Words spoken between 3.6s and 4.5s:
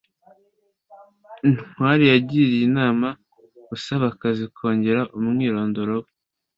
usaba akazi